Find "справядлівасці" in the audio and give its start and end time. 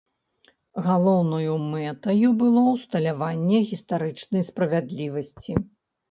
4.49-5.51